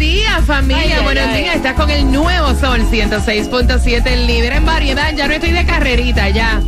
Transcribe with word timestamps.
Días 0.00 0.46
familia, 0.46 1.02
buenos 1.02 1.34
días. 1.34 1.56
Estás 1.56 1.74
con 1.74 1.90
el 1.90 2.10
nuevo 2.10 2.54
Sol 2.54 2.80
106.7, 2.90 4.26
libre 4.26 4.56
en 4.56 4.64
variedad. 4.64 5.12
Ya 5.14 5.28
no 5.28 5.34
estoy 5.34 5.52
de 5.52 5.66
carrerita, 5.66 6.30
ya. 6.30 6.58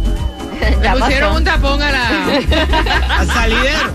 Me 0.82 1.00
pusieron 1.00 1.36
un 1.36 1.42
tapón 1.42 1.80
a 1.80 1.90
la, 1.90 2.26
Al 3.20 3.26
salidero. 3.26 3.94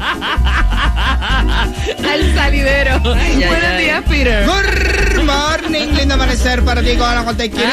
Al 1.07 2.33
salidero. 2.35 2.99
buenos 2.99 3.77
días, 3.77 4.03
Peter. 4.09 4.45
Good 4.45 5.23
morning, 5.23 5.87
lindo 5.95 6.13
amanecer 6.13 6.63
para 6.63 6.81
ti 6.81 6.95
con. 6.95 7.07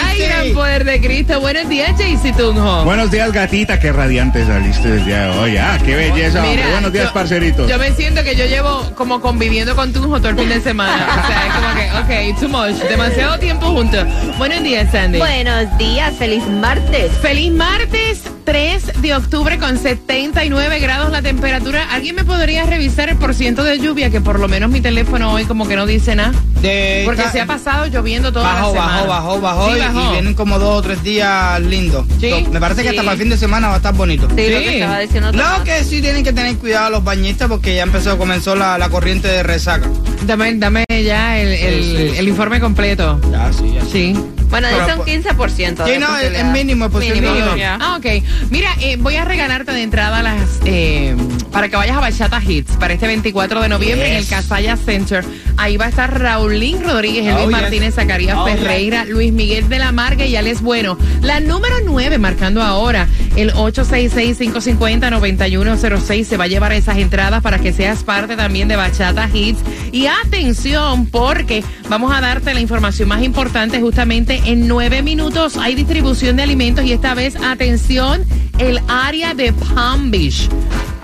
Ay, 0.05 0.19
gran 0.21 0.53
poder 0.55 0.85
de 0.85 1.01
Cristo. 1.01 1.41
Buenos 1.41 1.69
días, 1.69 1.93
Jaycee 1.99 2.33
Tunjo. 2.33 2.85
Buenos 2.85 3.11
días, 3.11 3.33
gatita. 3.33 3.79
Qué 3.79 3.93
radiante 3.93 4.45
saliste 4.47 4.89
del 4.89 5.05
día 5.05 5.23
de 5.27 5.39
hoy. 5.39 5.57
Ah, 5.57 5.79
qué 5.85 5.95
belleza. 5.95 6.43
Mira, 6.43 6.69
Buenos 6.71 6.93
días, 6.93 7.07
yo- 7.07 7.13
parceritos. 7.15 7.69
Yo 7.71 7.79
me 7.79 7.93
siento 7.93 8.23
que 8.23 8.35
yo 8.37 8.47
llevo 8.47 8.91
como 8.97 9.21
conviviendo 9.21 9.75
con 9.77 9.93
Tunjo 9.93 10.19
todo 10.19 10.29
el 10.31 10.37
fin 10.39 10.49
de 10.49 10.61
semana. 10.61 11.07
O 11.25 11.27
sea, 11.27 11.47
es 11.47 11.55
como 11.55 11.75
que, 12.09 12.33
ok, 12.33 12.41
too 12.41 12.49
much. 12.49 12.77
Demasiado 12.89 13.39
tiempo 13.39 13.67
juntos. 13.67 14.07
Buenos 14.39 14.63
días, 14.63 14.91
Sandy. 14.91 15.19
Buenos 15.19 15.79
días, 15.79 16.15
feliz 16.19 16.45
martes. 16.47 17.13
Feliz 17.23 17.53
martes 17.53 18.23
3 18.45 19.01
de 19.03 19.15
octubre 19.15 19.59
con 19.59 19.79
79 19.79 20.79
grados 20.81 21.11
la 21.11 21.23
temperatura. 21.23 21.87
¿Alguien 21.93 22.15
me 22.17 22.25
podría 22.25 22.65
revisar 22.65 23.09
el 23.09 23.17
porciento 23.25 23.65
de 23.65 23.79
lluvia? 23.79 24.11
Que 24.11 24.21
por 24.21 24.39
lo 24.39 24.49
menos 24.49 24.71
mi 24.71 24.81
teléfono 24.83 25.33
hoy 25.33 25.45
como 25.45 25.67
que 25.67 25.77
no 25.77 25.87
dice 25.87 26.15
nada. 26.15 26.33
De 26.61 27.03
Porque 27.07 27.23
se 27.33 27.41
ha 27.41 27.47
pasado 27.47 27.87
lloviendo 27.87 28.33
toda 28.33 28.45
Bajó, 28.53 28.75
la 28.75 28.81
semana. 28.81 29.03
bajó, 29.05 29.41
bajó, 29.41 29.41
bajó, 29.41 29.71
Sí, 29.73 29.77
y- 29.77 29.81
bajó. 29.81 30.01
y 30.09 30.13
vienen 30.13 30.35
como 30.35 30.59
dos 30.59 30.79
o 30.79 30.83
tres 30.83 31.03
días 31.03 31.61
lindos. 31.63 32.07
Sí. 32.21 32.31
So, 32.31 32.51
Me 32.51 32.61
parece 32.61 32.83
que 32.83 32.89
Sí. 32.91 32.95
hasta 32.97 33.03
para 33.03 33.13
el 33.15 33.19
fin 33.21 33.29
de 33.31 33.37
semana 33.39 33.69
va 33.69 33.75
a 33.75 33.77
estar 33.79 33.95
bonito. 33.95 34.27
Sí, 34.29 34.37
lo 34.51 34.59
que 34.59 34.75
estaba 34.75 34.99
diciendo. 34.99 35.33
Lo 35.33 35.65
que 35.65 35.85
sí 35.85 36.01
tienen 36.03 36.23
que 36.25 36.33
tener 36.33 36.57
cuidado 36.57 36.91
los 36.91 37.05
bañistas 37.05 37.49
porque 37.49 37.75
ya 37.77 37.83
empezó, 37.83 38.19
comenzó 38.19 38.55
la, 38.55 38.77
la 38.79 38.89
corriente 38.91 39.29
de 39.29 39.43
resaca. 39.43 39.89
Dame, 40.27 40.55
dame 40.57 40.85
ya 41.05 41.39
el, 41.39 41.49
el- 41.49 41.83
Sí, 41.85 41.91
sí, 41.97 42.09
sí. 42.13 42.19
el 42.19 42.29
informe 42.29 42.61
completo. 42.61 43.21
Ya, 43.31 43.53
sí, 43.53 43.73
ya. 43.75 43.85
Sí. 43.91 44.15
Bueno, 44.51 44.69
dice 44.69 44.93
un 44.93 44.99
po- 44.99 45.05
15%. 45.05 45.85
Sí, 45.85 45.93
no, 45.99 46.17
es, 46.17 46.45
mínimo, 46.47 46.85
es 46.87 46.91
posible. 46.93 47.21
Mínimo. 47.23 47.51
Ah, 47.81 47.97
ok. 47.99 48.07
Mira, 48.51 48.71
eh, 48.81 48.97
voy 49.01 49.17
a 49.17 49.25
regalarte 49.25 49.73
de 49.73 49.83
entrada 49.83 50.23
las 50.23 50.37
eh, 50.65 51.17
para 51.51 51.69
que 51.69 51.77
vayas 51.77 51.97
a 51.97 52.01
Bachata 52.01 52.41
Hits 52.47 52.73
para 52.77 52.95
este 52.95 53.07
24 53.15 53.63
de 53.63 53.69
noviembre 53.69 54.09
en 54.11 54.17
el. 54.17 54.27
Casaya 54.27 54.77
Center. 54.77 55.25
Ahí 55.57 55.77
va 55.77 55.85
a 55.85 55.89
estar 55.89 56.21
Raulín 56.21 56.83
Rodríguez, 56.83 57.25
Elvis 57.27 57.45
Oh, 57.45 57.49
yes. 57.49 57.61
Martínez, 57.61 57.95
Zacarías 57.95 58.37
Oh, 58.37 58.45
Ferreira, 58.45 59.05
Luis 59.05 59.33
Miguel 59.33 59.69
de 59.69 59.79
la 59.79 59.93
Marga 59.93 60.27
y 60.27 60.35
Alex 60.35 60.63
Bueno. 60.63 60.99
La 61.23 61.39
número 61.39 61.77
9 61.85 62.19
marcando 62.19 62.61
ahora 62.61 63.07
el 63.37 63.53
866-550-9106 63.53 66.25
se 66.25 66.37
va 66.37 66.45
a 66.45 66.49
llevar 66.49 66.73
esas 66.73 66.99
entradas 66.99 67.41
para 67.43 67.59
que 67.61 67.73
seas 67.73 68.03
parte 68.03 68.37
también 68.37 68.67
de 68.69 68.75
Bachata 68.77 69.29
Hits. 69.33 69.61
Y 69.93 70.07
atención 70.07 71.07
porque 71.07 71.63
vamos 71.89 72.13
a 72.13 72.21
darte 72.21 72.53
la 72.53 72.61
información 72.61 73.09
más 73.09 73.23
importante 73.23 73.81
justamente 73.81 74.41
en 74.47 74.67
nueve 74.67 75.03
minutos. 75.03 75.57
Hay 75.57 75.77
distribución 75.77 76.35
de 76.37 76.43
alimentos 76.43 76.85
y 76.85 76.93
esta 76.93 77.15
vez, 77.15 77.37
atención, 77.37 78.25
el 78.59 78.81
área 78.89 79.35
de 79.35 79.53
Palm 79.53 80.11
Beach. 80.11 80.49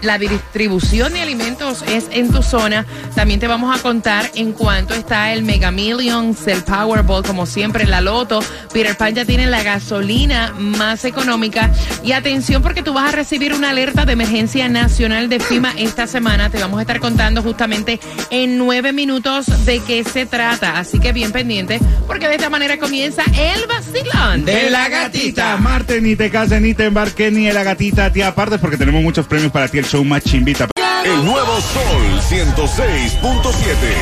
La 0.03 0.19
distribución 0.19 1.13
de 1.13 1.21
alimentos 1.21 1.83
es 1.87 2.07
en 2.11 2.33
tu 2.33 2.43
zona. 2.43 2.87
También 3.15 3.39
te 3.39 3.47
vamos 3.47 3.77
a 3.77 3.83
contar 3.83 4.31
en 4.35 4.53
cuánto 4.53 4.95
está 4.95 5.33
el 5.33 5.43
Mega 5.43 5.71
Millions, 5.71 6.47
el 6.47 6.63
Powerball, 6.63 7.23
como 7.23 7.45
siempre, 7.47 7.87
la 7.87 8.01
Loto. 8.01 8.41
Peter 8.73 8.97
Pan 8.97 9.15
ya 9.15 9.25
tiene 9.25 9.47
la 9.47 9.63
gasolina 9.63 10.53
más 10.57 11.05
económica. 11.05 11.71
Y 12.03 12.13
atención 12.13 12.63
porque 12.63 12.83
tú 12.83 12.95
vas 12.95 13.13
a 13.13 13.17
recibir 13.17 13.53
una 13.53 13.71
alerta 13.71 14.07
de 14.07 14.13
emergencia 14.15 14.69
nacional 14.69 15.29
de 15.29 15.41
FIMA 15.41 15.75
esta 15.77 16.07
semana. 16.07 16.51
Te 16.51 16.59
vamos 16.59 16.79
a 16.79 16.83
estar 16.83 17.01
contando 17.01 17.43
justamente 17.43 18.01
en 18.31 18.57
nueve 18.57 18.93
minutos 18.93 19.67
de 19.67 19.81
qué 19.81 20.03
se 20.05 20.25
trata. 20.27 20.79
Así 20.79 20.99
que 20.99 21.13
bien 21.13 21.33
pendiente 21.33 21.79
porque 22.07 22.29
de 22.29 22.37
esta 22.37 22.51
manera 22.51 22.79
comienza 22.79 23.23
el 23.25 23.67
vacilón. 23.67 24.45
De 24.45 24.71
la 24.71 24.89
gatita. 24.89 25.57
Marte, 25.59 26.01
ni 26.01 26.17
te 26.17 26.31
cases, 26.31 26.61
ni 26.61 26.75
te 26.75 26.87
embarques, 26.87 27.33
ni 27.33 27.47
de 27.47 27.53
la 27.53 27.63
gatita 27.63 28.13
te 28.13 28.25
apartes, 28.25 28.59
porque 28.59 28.77
tenemos 28.77 29.03
muchos 29.03 29.27
premios 29.27 29.53
para 29.53 29.69
ti. 29.69 29.79
El 29.79 29.85
show 29.91 30.05
más 30.05 30.23
chimbita. 30.23 30.69
El 31.05 31.25
nuevo 31.25 31.61
Sol 31.61 32.21
106.7. 32.29 33.51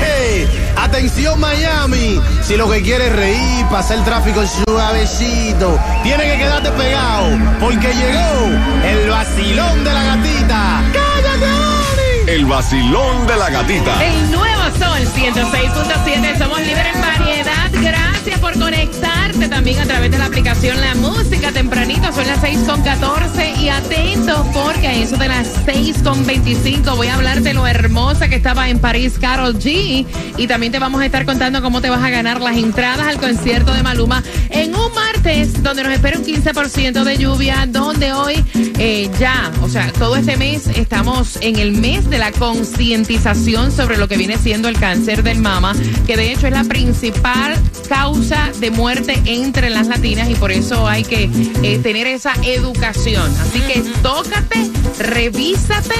Hey, 0.02 0.46
atención 0.76 1.40
Miami, 1.40 2.20
si 2.42 2.56
lo 2.56 2.68
que 2.70 2.82
quieres 2.82 3.08
es 3.08 3.16
reír, 3.16 3.66
pasar 3.70 3.98
el 3.98 4.04
tráfico 4.04 4.44
suavecito, 4.46 5.78
tiene 6.02 6.24
que 6.24 6.36
quedarte 6.36 6.70
pegado, 6.72 7.38
porque 7.58 7.88
llegó 7.94 8.50
el 8.84 9.08
vacilón 9.08 9.84
de 9.84 9.94
la 9.94 10.04
gatita. 10.04 10.82
¡Cállate, 10.92 11.46
Oli! 11.46 12.30
El 12.32 12.44
vacilón 12.44 13.26
de 13.26 13.36
la 13.36 13.48
gatita. 13.48 14.04
El 14.04 14.30
nuevo 14.30 14.64
Sol 14.78 15.08
106.7, 15.14 16.38
somos 16.38 16.60
líderes 16.60 16.94
en 16.94 17.00
variedad. 17.00 17.70
Gracias 17.72 18.17
por 18.36 18.58
conectarte 18.58 19.48
también 19.48 19.78
a 19.80 19.86
través 19.86 20.10
de 20.10 20.18
la 20.18 20.26
aplicación 20.26 20.78
La 20.80 20.94
Música. 20.96 21.50
Tempranito 21.50 22.12
son 22.12 22.26
las 22.26 22.42
6.14 22.42 23.58
y 23.58 23.68
atentos 23.70 24.46
porque 24.52 24.86
a 24.86 24.94
eso 24.94 25.16
de 25.16 25.28
las 25.28 25.66
6.25 25.66 26.94
voy 26.94 27.06
a 27.06 27.14
hablar 27.14 27.40
de 27.40 27.54
lo 27.54 27.66
hermosa 27.66 28.28
que 28.28 28.36
estaba 28.36 28.68
en 28.68 28.80
París 28.80 29.18
Carol 29.18 29.58
G. 29.58 30.06
Y 30.36 30.46
también 30.46 30.72
te 30.72 30.78
vamos 30.78 31.00
a 31.00 31.06
estar 31.06 31.24
contando 31.24 31.62
cómo 31.62 31.80
te 31.80 31.88
vas 31.88 32.02
a 32.02 32.10
ganar 32.10 32.40
las 32.40 32.56
entradas 32.56 33.06
al 33.06 33.16
concierto 33.16 33.72
de 33.72 33.82
Maluma 33.82 34.22
en 34.50 34.74
un 34.74 34.92
martes 34.94 35.62
donde 35.62 35.82
nos 35.84 35.92
espera 35.92 36.18
un 36.18 36.24
15% 36.24 37.04
de 37.04 37.16
lluvia, 37.16 37.66
donde 37.66 38.12
hoy 38.12 38.44
eh, 38.78 39.10
ya, 39.18 39.50
o 39.62 39.68
sea, 39.68 39.90
todo 39.92 40.16
este 40.16 40.36
mes 40.36 40.66
estamos 40.66 41.38
en 41.40 41.56
el 41.58 41.72
mes 41.72 42.10
de 42.10 42.18
la 42.18 42.30
concientización 42.32 43.72
sobre 43.72 43.96
lo 43.96 44.06
que 44.06 44.16
viene 44.16 44.36
siendo 44.36 44.68
el 44.68 44.78
cáncer 44.78 45.22
del 45.22 45.38
mama, 45.38 45.74
que 46.06 46.16
de 46.16 46.32
hecho 46.32 46.46
es 46.46 46.52
la 46.52 46.64
principal 46.64 47.56
causa 47.88 48.17
de 48.18 48.70
muerte 48.72 49.20
entre 49.26 49.70
las 49.70 49.86
latinas 49.86 50.28
y 50.28 50.34
por 50.34 50.50
eso 50.50 50.88
hay 50.88 51.04
que 51.04 51.30
eh, 51.62 51.78
tener 51.78 52.08
esa 52.08 52.32
educación. 52.42 53.32
Así 53.40 53.60
que 53.60 53.80
tócate, 54.02 54.68
revísate 54.98 55.94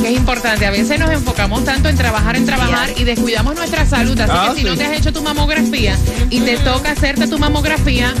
que 0.00 0.08
es 0.08 0.16
importante. 0.16 0.64
A 0.64 0.70
veces 0.70 0.98
nos 0.98 1.10
enfocamos 1.10 1.62
tanto 1.64 1.90
en 1.90 1.96
trabajar, 1.96 2.36
en 2.36 2.46
trabajar 2.46 2.88
y 2.96 3.04
descuidamos 3.04 3.54
nuestra 3.54 3.84
salud. 3.86 4.18
Así 4.18 4.32
Ah, 4.34 4.52
que 4.54 4.60
si 4.62 4.66
no 4.66 4.76
te 4.76 4.84
has 4.86 4.96
hecho 4.98 5.12
tu 5.12 5.22
mamografía 5.22 5.94
y 6.30 6.40
te 6.40 6.56
toca 6.56 6.92
hacerte 6.92 7.26
tu 7.28 7.38
mamografía, 7.38 8.14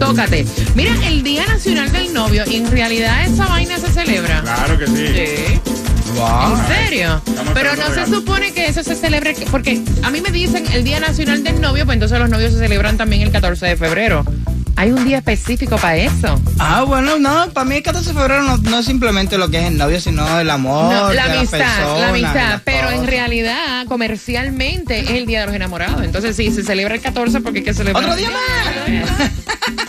tócate. 0.00 0.44
Mira, 0.74 0.92
el 1.06 1.22
Día 1.22 1.46
Nacional 1.46 1.92
del 1.92 2.12
Novio, 2.12 2.42
y 2.50 2.56
en 2.56 2.68
realidad 2.70 3.24
esa 3.24 3.46
vaina 3.46 3.78
se 3.78 3.92
celebra. 3.92 4.40
Claro 4.42 4.76
que 4.76 4.86
sí. 4.88 5.06
Sí. 5.06 5.69
Wow. 6.16 6.56
¿En 6.58 6.66
serio? 6.66 7.22
Estamos 7.26 7.52
Pero 7.54 7.76
no 7.76 7.94
se 7.94 8.06
supone 8.06 8.52
que 8.52 8.66
eso 8.66 8.82
se 8.82 8.94
celebre, 8.96 9.34
que- 9.34 9.46
porque 9.46 9.80
a 10.02 10.10
mí 10.10 10.20
me 10.20 10.30
dicen 10.30 10.64
el 10.72 10.84
Día 10.84 11.00
Nacional 11.00 11.42
del 11.42 11.60
Novio, 11.60 11.84
pues 11.84 11.94
entonces 11.94 12.18
los 12.18 12.28
novios 12.28 12.52
se 12.52 12.58
celebran 12.58 12.96
también 12.96 13.22
el 13.22 13.30
14 13.30 13.66
de 13.66 13.76
febrero. 13.76 14.24
Hay 14.76 14.92
un 14.92 15.04
día 15.04 15.18
específico 15.18 15.76
para 15.76 15.96
eso. 15.96 16.40
Ah, 16.58 16.82
bueno, 16.86 17.18
no, 17.18 17.50
para 17.52 17.64
mí 17.66 17.76
el 17.76 17.82
14 17.82 18.08
de 18.12 18.18
febrero 18.18 18.42
no, 18.42 18.56
no 18.56 18.78
es 18.78 18.86
simplemente 18.86 19.36
lo 19.36 19.50
que 19.50 19.58
es 19.58 19.64
el 19.66 19.76
novio, 19.76 20.00
sino 20.00 20.40
el 20.40 20.48
amor, 20.48 20.90
No, 20.94 21.12
la 21.12 21.28
de 21.28 21.38
amistad, 21.38 21.58
persona, 21.58 21.98
la 21.98 22.08
amistad, 22.08 22.48
las 22.50 22.60
pero 22.62 22.90
en 22.90 23.06
realidad 23.06 23.84
comercialmente 23.86 25.00
es 25.00 25.10
el 25.10 25.26
Día 25.26 25.40
de 25.40 25.46
los 25.46 25.54
Enamorados. 25.54 26.02
Entonces 26.02 26.34
sí, 26.34 26.50
se 26.50 26.62
celebra 26.62 26.94
el 26.94 27.02
14 27.02 27.40
porque 27.42 27.58
hay 27.58 27.64
que 27.64 27.74
celebrar. 27.74 28.04
¡Otro 28.04 28.16
día 28.16 28.30
más! 28.30 29.30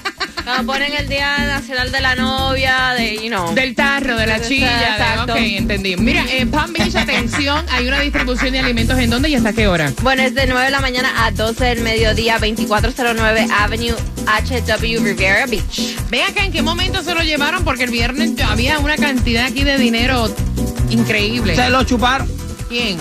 Cuando 0.56 0.74
ponen 0.74 0.94
el 0.94 1.07
Día 1.07 1.38
Nacional 1.39 1.92
de 1.92 2.01
la 2.01 2.15
Novia, 2.15 2.94
de, 2.98 3.15
you 3.15 3.27
know. 3.27 3.53
Del 3.53 3.74
tarro, 3.74 4.18
de 4.18 4.27
la 4.27 4.38
Exacto. 4.38 4.50
chilla. 4.50 5.25
De, 5.25 5.31
ok, 5.31 5.38
entendí. 5.39 5.95
Mira, 5.95 6.25
en 6.30 6.51
Palm 6.51 6.74
Beach, 6.74 6.95
atención, 6.95 7.65
hay 7.69 7.88
una 7.88 8.00
distribución 8.00 8.51
de 8.51 8.59
alimentos 8.59 8.98
en 9.00 9.09
dónde 9.09 9.30
y 9.30 9.36
hasta 9.36 9.53
qué 9.53 9.68
hora. 9.68 9.92
Bueno, 10.01 10.24
es 10.24 10.36
de 10.36 10.48
9 10.48 10.65
de 10.65 10.71
la 10.71 10.81
mañana 10.81 11.25
a 11.25 11.31
12 11.31 11.63
del 11.63 11.81
mediodía, 11.81 12.38
2409 12.39 13.48
Avenue 13.59 13.95
HW 14.25 15.03
Riviera 15.03 15.45
Beach. 15.45 15.95
Ve 16.09 16.24
acá 16.24 16.44
en 16.44 16.51
qué 16.51 16.62
momento 16.62 17.01
se 17.01 17.13
lo 17.15 17.21
llevaron, 17.21 17.63
porque 17.63 17.83
el 17.86 17.92
viernes 17.92 18.36
ya 18.36 18.51
había 18.51 18.80
una 18.80 18.98
cantidad 18.98 19.45
aquí 19.45 19.63
de 19.63 19.77
dinero 19.77 20.33
increíble. 20.89 21.56
Se 21.56 21.69
lo 21.69 21.83
chuparon. 21.83 22.30
¿Quién? 22.69 22.98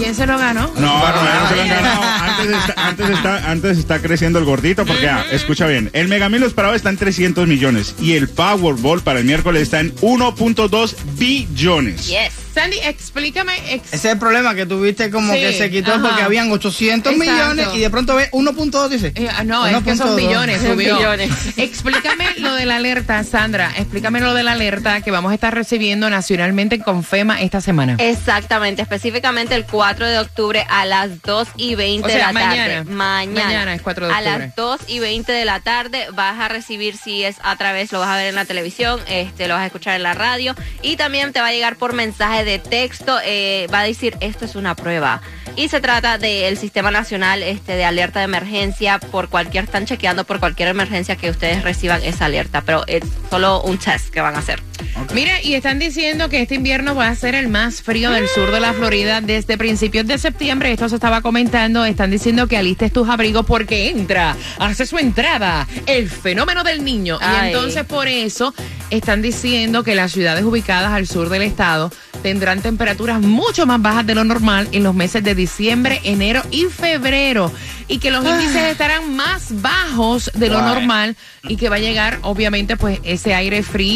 ¿Quién 0.00 0.14
se 0.14 0.26
lo 0.26 0.38
ganó? 0.38 0.72
No, 0.76 0.80
no, 0.80 0.98
no 0.98 1.48
se 1.50 1.56
lo 1.56 1.62
han 1.62 1.68
ganado. 1.68 2.02
Antes 2.02 2.56
está, 2.56 2.88
antes, 2.88 3.10
está, 3.10 3.50
antes 3.50 3.78
está 3.78 4.00
creciendo 4.00 4.38
el 4.38 4.46
gordito 4.46 4.86
porque, 4.86 5.06
ah, 5.06 5.26
escucha 5.30 5.66
bien, 5.66 5.90
el 5.92 6.08
Megamil 6.08 6.42
esperado 6.42 6.74
está 6.74 6.88
en 6.88 6.96
300 6.96 7.46
millones 7.46 7.94
y 8.00 8.14
el 8.14 8.26
Powerball 8.26 9.02
para 9.02 9.18
el 9.18 9.26
miércoles 9.26 9.60
está 9.60 9.80
en 9.80 9.94
1.2 9.96 10.94
billones. 11.18 12.06
Yes. 12.06 12.39
Sandy, 12.54 12.78
explícame. 12.84 13.52
ex- 13.74 13.88
Ese 13.88 13.96
es 13.96 14.04
el 14.14 14.18
problema 14.18 14.54
que 14.54 14.66
tuviste 14.66 15.10
como 15.10 15.32
Sí, 15.32 15.40
que 15.40 15.52
se 15.52 15.70
quitó 15.70 15.92
ajá. 15.94 16.02
porque 16.02 16.22
habían 16.22 16.50
800 16.50 17.12
Exacto. 17.12 17.32
millones 17.32 17.68
y 17.74 17.78
de 17.80 17.90
pronto 17.90 18.14
ve 18.16 18.28
1.2 18.32 18.88
dice. 18.88 19.12
Eh, 19.14 19.28
ah, 19.36 19.44
no, 19.44 19.66
es 19.66 19.82
que 19.84 19.96
son 19.96 20.10
1.2. 20.10 20.16
millones. 20.16 20.60
Millones. 20.76 21.30
Explícame 21.56 22.24
lo 22.38 22.54
de 22.54 22.66
la 22.66 22.76
alerta, 22.76 23.22
Sandra. 23.24 23.70
Explícame 23.76 24.20
lo 24.20 24.34
de 24.34 24.42
la 24.42 24.52
alerta 24.52 25.00
que 25.02 25.10
vamos 25.10 25.30
a 25.30 25.34
estar 25.34 25.54
recibiendo 25.54 26.08
nacionalmente 26.10 26.80
con 26.80 27.04
FEMA 27.04 27.40
esta 27.40 27.60
semana. 27.60 27.96
Exactamente, 27.98 28.82
específicamente 28.82 29.54
el 29.54 29.64
4 29.66 30.06
de 30.08 30.18
octubre 30.18 30.64
a 30.68 30.84
las 30.86 31.22
2 31.22 31.48
y 31.56 31.74
20 31.74 32.06
O 32.06 32.08
de 32.12 32.18
la 32.18 32.32
tarde. 32.32 32.46
mañana. 32.46 32.84
Mañana. 32.90 33.74
Es 33.74 33.82
4 33.82 34.06
de 34.08 34.12
A 34.12 34.18
octubre. 34.18 34.38
las 34.46 34.56
2 34.56 34.80
y 34.88 34.98
20 34.98 35.32
de 35.32 35.44
la 35.44 35.60
tarde 35.60 36.06
vas 36.12 36.38
a 36.40 36.48
recibir, 36.48 36.96
si 36.96 37.22
es 37.24 37.36
a 37.42 37.56
través, 37.56 37.92
lo 37.92 38.00
vas 38.00 38.08
a 38.08 38.16
ver 38.16 38.26
en 38.28 38.34
la 38.34 38.44
televisión, 38.44 39.00
este, 39.08 39.48
lo 39.48 39.54
vas 39.54 39.62
a 39.62 39.66
escuchar 39.66 39.96
en 39.96 40.02
la 40.02 40.14
radio 40.14 40.54
y 40.82 40.96
también 40.96 41.32
te 41.32 41.40
va 41.40 41.48
a 41.48 41.52
llegar 41.52 41.76
por 41.76 41.92
mensaje 41.92 42.39
de 42.44 42.58
texto, 42.58 43.18
eh, 43.24 43.66
va 43.72 43.80
a 43.80 43.84
decir, 43.84 44.16
esto 44.20 44.44
es 44.44 44.54
una 44.54 44.74
prueba. 44.74 45.20
Y 45.56 45.68
se 45.68 45.80
trata 45.80 46.18
del 46.18 46.56
Sistema 46.56 46.90
Nacional 46.90 47.42
este, 47.42 47.74
de 47.74 47.84
Alerta 47.84 48.20
de 48.20 48.26
Emergencia 48.26 48.98
por 48.98 49.28
cualquier, 49.28 49.64
están 49.64 49.86
chequeando 49.86 50.24
por 50.24 50.40
cualquier 50.40 50.68
emergencia 50.68 51.16
que 51.16 51.30
ustedes 51.30 51.62
reciban 51.62 52.02
esa 52.02 52.26
alerta, 52.26 52.62
pero 52.62 52.84
es 52.86 53.02
solo 53.28 53.62
un 53.62 53.78
test 53.78 54.10
que 54.10 54.20
van 54.20 54.36
a 54.36 54.38
hacer. 54.38 54.69
Mira, 55.14 55.42
y 55.42 55.54
están 55.54 55.78
diciendo 55.78 56.28
que 56.28 56.42
este 56.42 56.54
invierno 56.54 56.94
va 56.94 57.08
a 57.08 57.14
ser 57.14 57.34
el 57.34 57.48
más 57.48 57.82
frío 57.82 58.10
del 58.12 58.28
sur 58.28 58.50
de 58.52 58.60
la 58.60 58.72
Florida 58.72 59.20
desde 59.20 59.58
principios 59.58 60.06
de 60.06 60.18
septiembre. 60.18 60.72
Esto 60.72 60.88
se 60.88 60.94
estaba 60.94 61.20
comentando. 61.20 61.84
Están 61.84 62.10
diciendo 62.10 62.46
que 62.46 62.56
alistes 62.56 62.92
tus 62.92 63.08
abrigos 63.08 63.44
porque 63.44 63.88
entra, 63.88 64.36
hace 64.58 64.86
su 64.86 64.98
entrada 64.98 65.66
el 65.86 66.08
fenómeno 66.08 66.62
del 66.62 66.84
niño. 66.84 67.18
Y 67.20 67.46
entonces 67.46 67.84
por 67.84 68.06
eso 68.06 68.54
están 68.90 69.20
diciendo 69.20 69.82
que 69.82 69.94
las 69.94 70.12
ciudades 70.12 70.44
ubicadas 70.44 70.92
al 70.92 71.06
sur 71.06 71.28
del 71.28 71.42
estado 71.42 71.90
tendrán 72.22 72.60
temperaturas 72.60 73.20
mucho 73.20 73.66
más 73.66 73.80
bajas 73.80 74.06
de 74.06 74.14
lo 74.14 74.24
normal 74.24 74.68
en 74.72 74.84
los 74.84 74.94
meses 74.94 75.24
de 75.24 75.34
diciembre, 75.34 76.00
enero 76.04 76.42
y 76.50 76.66
febrero. 76.66 77.50
Y 77.88 77.98
que 77.98 78.12
los 78.12 78.24
índices 78.24 78.62
estarán 78.66 79.16
más 79.16 79.60
bajos 79.60 80.30
de 80.34 80.48
lo 80.48 80.62
normal 80.62 81.16
y 81.42 81.56
que 81.56 81.68
va 81.68 81.76
a 81.76 81.80
llegar, 81.80 82.20
obviamente, 82.22 82.76
pues 82.76 83.00
ese 83.02 83.34
aire 83.34 83.64
frío. 83.64 83.90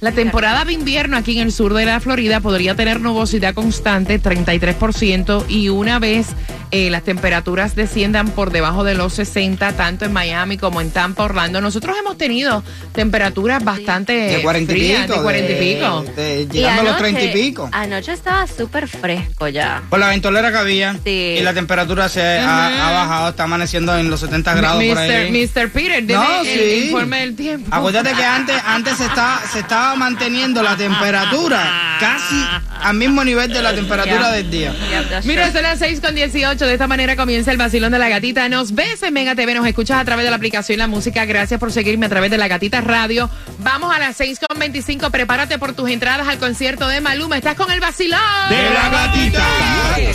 La 0.00 0.12
temporada 0.12 0.37
de 0.42 0.72
invierno 0.72 1.16
aquí 1.16 1.32
en 1.38 1.46
el 1.48 1.52
sur 1.52 1.74
de 1.74 1.84
la 1.84 1.98
Florida 1.98 2.38
podría 2.40 2.74
tener 2.76 3.00
nubosidad 3.00 3.54
constante, 3.54 4.20
33%, 4.22 5.44
y 5.48 5.68
una 5.68 5.98
vez 5.98 6.28
eh, 6.70 6.90
las 6.90 7.02
temperaturas 7.02 7.74
desciendan 7.74 8.28
por 8.30 8.52
debajo 8.52 8.84
de 8.84 8.94
los 8.94 9.14
60, 9.14 9.72
tanto 9.72 10.04
en 10.04 10.12
Miami 10.12 10.56
como 10.56 10.80
en 10.80 10.90
Tampa, 10.92 11.24
Orlando, 11.24 11.60
nosotros 11.60 11.96
hemos 11.98 12.16
tenido 12.18 12.62
temperaturas 12.92 13.64
bastante 13.64 14.12
De 14.12 14.42
40 14.42 14.72
y 14.72 14.76
frías, 14.76 15.02
pico. 15.06 15.14
de 15.16 15.22
40 15.22 15.52
y 15.52 15.74
pico. 15.74 16.04
de- 16.14 16.46
llegando 16.46 16.82
a 16.82 16.84
los 16.84 16.98
30 16.98 17.20
y 17.20 17.24
anoche- 17.24 17.32
pico. 17.32 17.68
Anoche 17.72 18.12
estaba 18.12 18.46
súper 18.46 18.86
fresco 18.86 19.48
ya. 19.48 19.82
Por 19.90 19.98
la 19.98 20.08
ventolera 20.08 20.52
que 20.52 20.58
había 20.58 20.92
Sí. 21.04 21.36
y 21.38 21.40
la 21.40 21.52
temperatura 21.52 22.08
se 22.08 22.22
ha, 22.22 22.88
ha 22.88 22.92
bajado, 22.92 23.28
está 23.30 23.42
amaneciendo 23.44 23.96
en 23.98 24.08
los 24.08 24.20
70 24.20 24.54
grados 24.54 24.84
por 24.84 24.96
Mr. 24.96 25.10
ahí. 25.10 25.30
Mr. 25.32 25.70
Peter, 25.70 26.06
dime 26.06 26.14
No, 26.14 26.42
el 26.42 26.46
sí. 26.46 26.84
informe 26.86 27.20
del 27.20 27.34
tiempo. 27.34 27.68
Acuérdate 27.74 28.12
que 28.14 28.24
antes, 28.24 28.56
antes 28.64 28.96
se, 28.98 29.04
está, 29.06 29.40
se 29.52 29.58
estaba 29.60 29.96
manteniendo 29.96 30.27
la 30.32 30.76
temperatura 30.76 31.96
casi 32.00 32.44
al 32.82 32.94
mismo 32.96 33.24
nivel 33.24 33.50
de 33.52 33.62
la 33.62 33.74
temperatura 33.74 34.18
Yeah. 34.18 34.30
del 34.32 34.50
día. 34.50 34.72
Yeah, 34.88 35.20
Mira, 35.24 35.42
true. 35.44 35.52
son 35.54 35.62
las 35.62 35.78
6 35.78 36.00
con 36.00 36.14
18. 36.14 36.64
De 36.66 36.72
esta 36.72 36.86
manera 36.86 37.16
comienza 37.16 37.50
el 37.50 37.56
vacilón 37.56 37.90
de 37.92 37.98
la 37.98 38.08
gatita. 38.08 38.48
Nos 38.48 38.74
ves 38.74 39.02
en 39.02 39.12
Mega 39.14 39.34
TV, 39.34 39.54
nos 39.54 39.66
escuchas 39.66 39.98
a 40.00 40.04
través 40.04 40.24
de 40.24 40.30
la 40.30 40.36
aplicación 40.36 40.78
La 40.78 40.86
Música. 40.86 41.24
Gracias 41.24 41.58
por 41.58 41.72
seguirme 41.72 42.06
a 42.06 42.08
través 42.08 42.30
de 42.30 42.38
la 42.38 42.46
gatita 42.48 42.80
radio. 42.82 43.28
Vamos 43.58 43.94
a 43.94 43.98
las 43.98 44.16
6 44.16 44.38
con 44.48 44.58
25. 44.58 45.10
Prepárate 45.10 45.58
por 45.58 45.72
tus 45.72 45.90
entradas 45.90 46.28
al 46.28 46.38
concierto 46.38 46.86
de 46.88 47.00
Maluma. 47.00 47.36
Estás 47.38 47.56
con 47.56 47.70
el 47.70 47.80
vacilón. 47.80 48.20
De 48.50 48.70
la 48.70 48.88
gatita. 48.90 49.44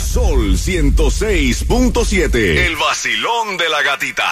Sol 0.00 0.56
106.7. 0.56 2.34
El 2.66 2.76
vacilón 2.76 3.56
de 3.58 3.68
la 3.68 3.82
gatita. 3.82 4.24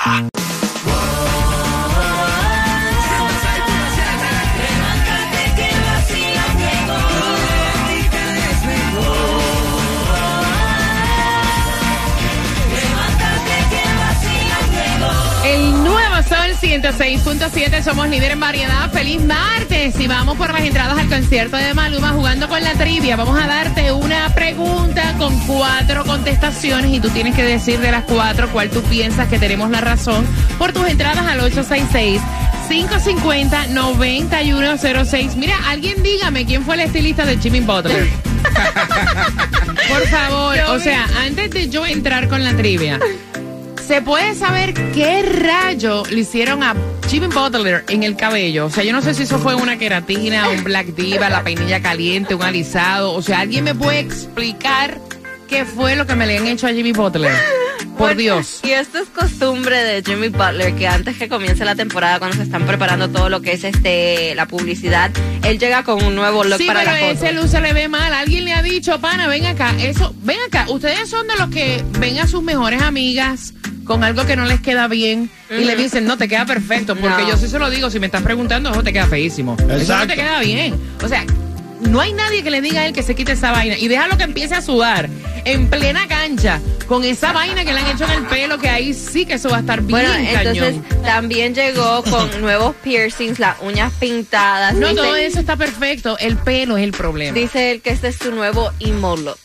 106.7. 16.98 17.82
Somos 17.82 18.08
líder 18.08 18.32
en 18.32 18.40
variedad. 18.40 18.90
Feliz 18.92 19.24
martes. 19.24 19.98
Y 19.98 20.06
vamos 20.06 20.36
por 20.36 20.52
las 20.52 20.62
entradas 20.62 20.98
al 20.98 21.08
concierto 21.08 21.56
de 21.56 21.72
Maluma 21.74 22.10
jugando 22.10 22.48
con 22.48 22.62
la 22.62 22.74
trivia. 22.74 23.16
Vamos 23.16 23.42
a 23.42 23.46
darte 23.46 23.92
una 23.92 24.28
pregunta 24.34 25.14
con 25.18 25.38
cuatro 25.46 26.04
contestaciones 26.04 26.92
y 26.92 27.00
tú 27.00 27.08
tienes 27.10 27.34
que 27.34 27.44
decir 27.44 27.80
de 27.80 27.90
las 27.90 28.04
cuatro 28.04 28.48
cuál 28.50 28.70
tú 28.70 28.82
piensas 28.82 29.28
que 29.28 29.38
tenemos 29.38 29.70
la 29.70 29.80
razón 29.80 30.26
por 30.58 30.72
tus 30.72 30.86
entradas 30.88 31.26
al 31.26 31.40
866. 31.40 32.20
550-9106. 32.68 35.36
Mira, 35.36 35.56
alguien 35.66 36.02
dígame 36.02 36.44
quién 36.46 36.64
fue 36.64 36.76
el 36.76 36.82
estilista 36.82 37.26
de 37.26 37.36
Jimmy 37.38 37.60
Butler. 37.60 38.08
Por 39.88 40.06
favor, 40.08 40.56
o 40.68 40.78
sea, 40.80 41.06
antes 41.24 41.50
de 41.50 41.68
yo 41.68 41.84
entrar 41.84 42.28
con 42.28 42.42
la 42.42 42.56
trivia, 42.56 42.98
¿se 43.86 44.02
puede 44.02 44.34
saber 44.34 44.74
qué 44.92 45.22
rayo 45.22 46.02
le 46.10 46.20
hicieron 46.20 46.62
a 46.62 46.74
Jimmy 47.08 47.26
Butler 47.28 47.84
en 47.88 48.02
el 48.02 48.16
cabello? 48.16 48.66
O 48.66 48.70
sea, 48.70 48.84
yo 48.84 48.92
no 48.92 49.02
sé 49.02 49.14
si 49.14 49.24
eso 49.24 49.38
fue 49.38 49.54
una 49.54 49.78
queratina, 49.78 50.48
un 50.48 50.64
black 50.64 50.86
diva, 50.94 51.28
la 51.28 51.42
peinilla 51.42 51.80
caliente, 51.82 52.34
un 52.34 52.42
alisado. 52.42 53.12
O 53.12 53.22
sea, 53.22 53.40
¿alguien 53.40 53.64
me 53.64 53.74
puede 53.74 53.98
explicar 54.00 54.98
qué 55.48 55.64
fue 55.64 55.96
lo 55.96 56.06
que 56.06 56.14
me 56.14 56.26
le 56.26 56.38
han 56.38 56.46
hecho 56.46 56.66
a 56.66 56.70
Jimmy 56.72 56.92
Butler? 56.92 57.32
Por 57.98 58.14
Bueno, 58.14 58.20
Dios. 58.20 58.60
Y 58.62 58.70
esto 58.70 58.98
es 58.98 59.08
costumbre 59.08 59.76
de 59.82 60.02
Jimmy 60.02 60.28
Butler, 60.28 60.74
que 60.74 60.86
antes 60.88 61.16
que 61.18 61.28
comience 61.28 61.64
la 61.64 61.74
temporada, 61.74 62.18
cuando 62.18 62.36
se 62.36 62.44
están 62.44 62.64
preparando 62.66 63.10
todo 63.10 63.28
lo 63.28 63.42
que 63.42 63.52
es 63.52 63.64
este 63.64 64.34
la 64.34 64.46
publicidad, 64.46 65.10
él 65.44 65.58
llega 65.58 65.82
con 65.82 66.02
un 66.02 66.14
nuevo 66.14 66.42
look 66.44 66.58
Sí, 66.58 66.66
para 66.66 66.80
pero 66.80 66.92
la 66.92 66.98
foto. 66.98 67.12
ese 67.12 67.32
luz 67.32 67.50
se 67.50 67.60
le 67.60 67.72
ve 67.72 67.88
mal. 67.88 68.14
Alguien 68.14 68.44
le 68.44 68.54
ha 68.54 68.62
dicho, 68.62 68.98
pana, 69.00 69.26
ven 69.26 69.44
acá. 69.46 69.74
Eso, 69.78 70.14
ven 70.22 70.38
acá. 70.46 70.66
Ustedes 70.70 71.08
son 71.10 71.26
de 71.26 71.36
los 71.36 71.50
que 71.50 71.84
ven 71.98 72.18
a 72.18 72.26
sus 72.26 72.42
mejores 72.42 72.80
amigas 72.80 73.52
con 73.84 74.04
algo 74.04 74.24
que 74.26 74.36
no 74.36 74.44
les 74.44 74.60
queda 74.60 74.88
bien 74.88 75.30
y 75.50 75.64
le 75.64 75.76
dicen, 75.76 76.04
no, 76.06 76.16
te 76.16 76.28
queda 76.28 76.46
perfecto. 76.46 76.94
Porque 76.96 77.22
No. 77.22 77.28
yo 77.30 77.36
sí 77.36 77.48
se 77.48 77.58
lo 77.58 77.68
digo, 77.70 77.90
si 77.90 77.98
me 78.00 78.06
estás 78.06 78.22
preguntando, 78.22 78.70
eso 78.70 78.82
te 78.82 78.92
queda 78.92 79.06
feísimo. 79.06 79.56
Eso 79.58 79.66
no 79.68 79.74
Exacto. 79.76 80.06
te 80.08 80.14
queda 80.14 80.40
bien. 80.40 80.74
O 81.04 81.08
sea, 81.08 81.24
no 81.80 82.00
hay 82.00 82.12
nadie 82.12 82.42
que 82.44 82.50
le 82.50 82.60
diga 82.60 82.82
a 82.82 82.86
él 82.86 82.92
que 82.92 83.02
se 83.02 83.14
quite 83.16 83.32
esa 83.32 83.50
vaina 83.50 83.76
y 83.76 83.88
déjalo 83.88 84.16
que 84.16 84.22
empiece 84.22 84.54
a 84.54 84.62
sudar 84.62 85.08
en 85.44 85.68
plena 85.68 86.06
cancha 86.06 86.60
con 86.86 87.02
esa 87.04 87.32
vaina 87.32 87.64
que 87.64 87.72
le 87.72 87.80
han 87.80 87.88
hecho 87.88 88.04
en 88.04 88.10
el 88.12 88.26
pelo, 88.26 88.58
que 88.58 88.68
ahí 88.68 88.94
sí 88.94 89.26
que 89.26 89.34
eso 89.34 89.48
va 89.48 89.56
a 89.56 89.60
estar 89.60 89.80
bien 89.82 89.90
Bueno, 89.90 90.14
entonces 90.14 90.76
cañón. 90.80 91.02
también 91.04 91.54
llegó 91.54 92.04
con 92.04 92.40
nuevos 92.40 92.76
piercings, 92.84 93.40
las 93.40 93.56
uñas 93.62 93.92
pintadas. 93.98 94.74
No, 94.74 94.88
dice, 94.90 95.00
todo 95.00 95.16
eso 95.16 95.40
está 95.40 95.56
perfecto. 95.56 96.16
El 96.18 96.36
pelo 96.36 96.76
es 96.76 96.84
el 96.84 96.92
problema. 96.92 97.34
Dice 97.36 97.72
él 97.72 97.80
que 97.80 97.90
este 97.90 98.08
es 98.08 98.16
su 98.16 98.30
nuevo 98.30 98.70
emo 98.78 99.16
look. 99.16 99.38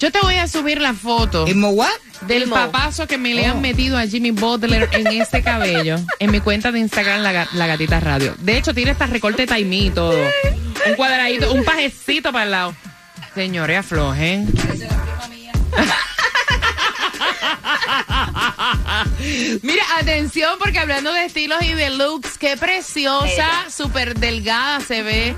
Yo 0.00 0.10
te 0.10 0.18
voy 0.22 0.36
a 0.36 0.48
subir 0.48 0.80
la 0.80 0.94
foto. 0.94 1.44
Del 1.44 2.48
papazo 2.48 3.06
que 3.06 3.18
me 3.18 3.34
le 3.34 3.48
Oh. 3.48 3.52
han 3.52 3.60
metido 3.60 3.96
a 3.98 4.06
Jimmy 4.06 4.30
Butler 4.30 4.88
en 4.92 5.06
este 5.08 5.42
cabello, 5.42 5.96
en 6.18 6.30
mi 6.30 6.40
cuenta 6.40 6.72
de 6.72 6.78
Instagram, 6.80 7.20
la, 7.22 7.48
La 7.52 7.66
Gatita 7.66 8.00
Radio. 8.00 8.34
De 8.38 8.56
hecho, 8.58 8.74
tiene 8.74 8.90
hasta 8.92 9.06
recorte 9.06 9.46
taimí 9.46 9.86
y 9.86 9.90
todo. 9.90 10.18
Un 10.86 10.94
cuadradito, 10.96 11.52
un 11.52 11.64
pajecito 11.64 12.32
para 12.32 12.44
el 12.44 12.50
lado. 12.50 12.74
Señores, 13.34 13.78
aflojen. 13.78 14.48
Mira, 19.62 19.82
atención, 19.98 20.52
porque 20.58 20.78
hablando 20.78 21.12
de 21.12 21.24
estilos 21.26 21.62
y 21.62 21.74
de 21.74 21.90
looks, 21.90 22.38
qué 22.38 22.56
preciosa, 22.56 23.48
súper 23.74 24.14
delgada 24.18 24.80
se 24.80 25.02
ve 25.02 25.34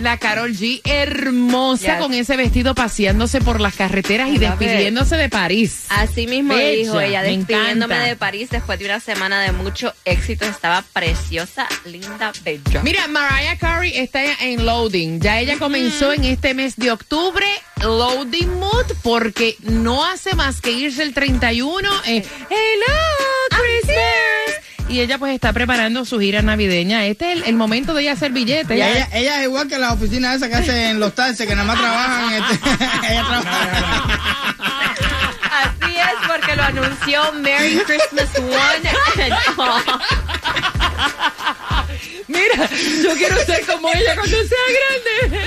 La 0.00 0.18
Carol 0.18 0.52
G, 0.56 0.80
hermosa 0.84 1.94
Yes. 1.94 1.98
con 1.98 2.14
ese 2.14 2.36
vestido 2.36 2.74
paseándose 2.74 3.40
por 3.40 3.60
las 3.60 3.74
carreteras 3.74 4.28
y 4.30 4.38
despidiéndose 4.38 5.16
de 5.16 5.28
París. 5.28 5.84
Así 5.88 6.26
mismo 6.26 6.54
Bella, 6.54 6.76
dijo 6.76 7.00
ella, 7.00 7.22
me 7.22 7.36
despidiéndome 7.36 7.98
de 8.00 8.16
París 8.16 8.48
después 8.50 8.78
de 8.78 8.84
una 8.86 9.00
semana 9.00 9.40
de 9.40 9.52
mucho 9.52 9.94
éxito. 10.04 10.44
Estaba 10.44 10.82
preciosa, 10.92 11.68
linda, 11.84 12.32
bella. 12.44 12.82
Mira, 12.82 13.06
Mariah 13.08 13.56
Carey 13.58 13.96
está 13.96 14.22
en 14.40 14.66
loading. 14.66 15.20
Ya 15.20 15.38
ella 15.40 15.58
comenzó 15.58 16.12
en 16.12 16.24
este 16.24 16.54
mes 16.54 16.76
de 16.76 16.90
octubre 16.90 17.46
loading 17.82 18.48
mood 18.58 18.86
porque 19.02 19.56
no 19.62 20.04
hace 20.04 20.34
más 20.34 20.60
que 20.60 20.72
irse 20.72 21.02
el 21.02 21.14
31. 21.14 21.88
eh, 22.06 22.24
Hello. 22.50 23.33
Y 24.88 25.00
ella 25.00 25.18
pues 25.18 25.34
está 25.34 25.52
preparando 25.52 26.04
su 26.04 26.20
gira 26.20 26.42
navideña. 26.42 27.06
Este 27.06 27.32
es 27.32 27.38
el, 27.38 27.44
el 27.44 27.54
momento 27.56 27.94
de 27.94 28.02
ella 28.02 28.12
hacer 28.12 28.32
billetes. 28.32 28.70
Y 28.76 28.82
ella, 28.82 29.08
ella 29.12 29.38
es 29.40 29.44
igual 29.44 29.66
que 29.68 29.78
las 29.78 29.92
oficinas 29.92 30.36
esas 30.36 30.48
que 30.48 30.54
hacen 30.56 31.00
los 31.00 31.14
taxis, 31.14 31.46
que 31.46 31.54
nada 31.54 31.66
más 31.66 31.78
trabajan. 31.80 32.32
este, 32.34 32.54
ella 33.12 33.24
trabaja. 33.26 34.18
Así 35.62 35.96
es 35.96 36.28
porque 36.28 36.56
lo 36.56 36.62
anunció 36.64 37.32
Merry 37.34 37.78
Christmas 37.86 38.28
One. 38.38 38.88
and 39.22 39.58
all. 39.58 39.82
Yo 43.02 43.14
quiero 43.16 43.36
ser 43.44 43.64
como 43.66 43.88
ella 43.92 44.14
cuando 44.14 44.36
sea 44.36 44.58
grande. 44.78 45.46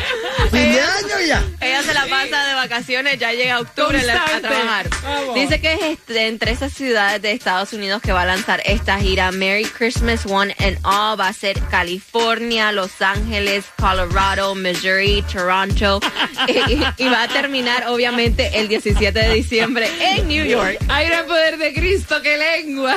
Fin 0.51 0.73
de 0.73 0.81
año 0.81 1.25
ya. 1.27 1.43
Ella 1.61 1.83
se 1.83 1.93
la 1.93 2.05
pasa 2.07 2.47
de 2.47 2.53
vacaciones, 2.53 3.19
ya 3.19 3.33
llega 3.33 3.55
a 3.55 3.59
octubre 3.61 4.01
la, 4.03 4.23
a 4.23 4.39
trabajar. 4.39 4.89
Dice 5.33 5.59
que 5.59 5.73
es 5.73 6.15
entre 6.15 6.51
esas 6.51 6.73
ciudades 6.73 7.21
de 7.21 7.31
Estados 7.31 7.73
Unidos 7.73 8.01
que 8.01 8.11
va 8.11 8.21
a 8.21 8.25
lanzar 8.25 8.61
esta 8.65 8.99
gira 8.99 9.31
Merry 9.31 9.65
Christmas 9.65 10.25
One 10.25 10.55
and 10.59 10.77
All. 10.83 11.19
Va 11.19 11.29
a 11.29 11.33
ser 11.33 11.59
California, 11.71 12.71
Los 12.71 13.01
Ángeles, 13.01 13.65
Colorado, 13.79 14.53
Missouri, 14.55 15.23
Toronto. 15.31 15.99
y, 16.97 17.05
va 17.05 17.23
a 17.23 17.27
terminar, 17.27 17.87
obviamente, 17.87 18.59
el 18.59 18.67
17 18.67 19.17
de 19.17 19.33
diciembre 19.33 19.89
en 19.99 20.27
New 20.27 20.45
York. 20.45 20.77
¡Ay, 20.87 21.07
Aire 21.07 21.23
poder 21.23 21.57
de 21.57 21.73
Cristo, 21.73 22.21
qué 22.21 22.37
lengua. 22.37 22.95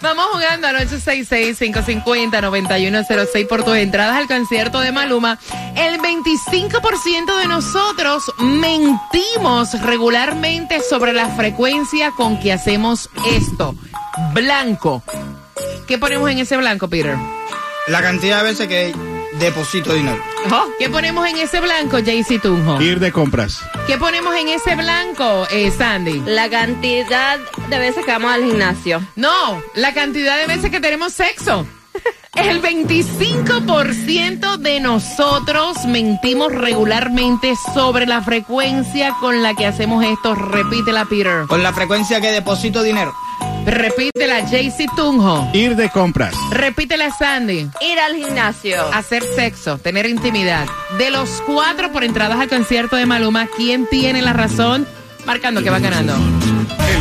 Vamos 0.00 0.26
jugando 0.32 0.66
a 0.66 0.70
866 0.70 1.58
550 1.58 2.40
9106 2.40 3.43
por 3.44 3.64
tus 3.64 3.76
entradas 3.76 4.16
al 4.16 4.26
concierto 4.26 4.80
de 4.80 4.92
Maluma, 4.92 5.38
el 5.76 6.00
25% 6.00 7.38
de 7.38 7.48
nosotros 7.48 8.32
mentimos 8.38 9.80
regularmente 9.82 10.80
sobre 10.80 11.12
la 11.12 11.28
frecuencia 11.30 12.10
con 12.16 12.40
que 12.40 12.52
hacemos 12.52 13.10
esto. 13.26 13.74
Blanco. 14.32 15.02
¿Qué 15.86 15.98
ponemos 15.98 16.30
en 16.30 16.38
ese 16.38 16.56
blanco, 16.56 16.88
Peter? 16.88 17.16
La 17.88 18.00
cantidad 18.00 18.38
de 18.38 18.44
veces 18.44 18.68
que 18.68 18.94
deposito 19.38 19.92
dinero. 19.92 20.22
Oh, 20.50 20.66
¿Qué 20.78 20.88
ponemos 20.88 21.26
en 21.28 21.38
ese 21.38 21.60
blanco, 21.60 21.98
Jaycee 22.04 22.38
Tunjo? 22.38 22.80
Ir 22.80 23.00
de 23.00 23.12
compras. 23.12 23.60
¿Qué 23.86 23.98
ponemos 23.98 24.34
en 24.36 24.48
ese 24.48 24.74
blanco, 24.76 25.46
eh, 25.50 25.70
Sandy? 25.70 26.22
La 26.26 26.48
cantidad 26.48 27.38
de 27.68 27.78
veces 27.78 28.04
que 28.04 28.12
vamos 28.12 28.32
al 28.32 28.44
gimnasio. 28.44 29.02
No, 29.16 29.62
la 29.74 29.92
cantidad 29.92 30.38
de 30.38 30.46
veces 30.46 30.70
que 30.70 30.80
tenemos 30.80 31.12
sexo. 31.12 31.66
El 32.36 32.60
25% 32.60 34.56
de 34.56 34.80
nosotros 34.80 35.84
mentimos 35.86 36.52
regularmente 36.52 37.54
sobre 37.72 38.06
la 38.06 38.22
frecuencia 38.22 39.14
con 39.20 39.42
la 39.42 39.54
que 39.54 39.66
hacemos 39.66 40.04
esto. 40.04 40.34
Repítela, 40.34 41.04
Peter. 41.04 41.46
Con 41.46 41.62
la 41.62 41.72
frecuencia 41.72 42.20
que 42.20 42.32
deposito 42.32 42.82
dinero. 42.82 43.14
Repítela, 43.66 44.46
Jaycee 44.46 44.88
Tunjo. 44.96 45.48
Ir 45.52 45.76
de 45.76 45.88
compras. 45.90 46.34
Repítela, 46.50 47.10
Sandy. 47.10 47.68
Ir 47.80 47.98
al 48.00 48.16
gimnasio. 48.16 48.84
Hacer 48.92 49.22
sexo, 49.22 49.78
tener 49.78 50.06
intimidad. 50.06 50.66
De 50.98 51.10
los 51.10 51.40
cuatro 51.46 51.92
por 51.92 52.04
entradas 52.04 52.40
al 52.40 52.48
concierto 52.48 52.96
de 52.96 53.06
Maluma, 53.06 53.46
¿quién 53.56 53.86
tiene 53.88 54.22
la 54.22 54.32
razón? 54.32 54.86
Marcando 55.24 55.62
que 55.62 55.70
va 55.70 55.78
ganando. 55.78 56.14